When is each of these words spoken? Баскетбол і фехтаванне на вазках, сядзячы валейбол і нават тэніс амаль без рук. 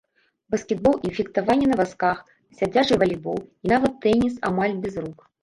Баскетбол 0.53 0.95
і 1.07 1.11
фехтаванне 1.17 1.67
на 1.71 1.77
вазках, 1.81 2.17
сядзячы 2.59 2.99
валейбол 3.05 3.39
і 3.45 3.65
нават 3.75 3.93
тэніс 4.09 4.43
амаль 4.51 4.75
без 4.83 5.01
рук. 5.07 5.19